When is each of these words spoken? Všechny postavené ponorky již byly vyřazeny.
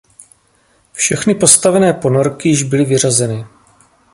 Všechny 0.93 1.35
postavené 1.35 1.93
ponorky 1.93 2.49
již 2.49 2.63
byly 2.63 2.85
vyřazeny. 2.85 3.45